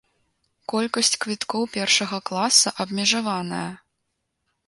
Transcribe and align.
Колькасць 0.71 1.13
квіткоў 1.25 1.63
першага 1.75 2.17
класа 2.29 2.69
абмежаваная! 2.85 3.67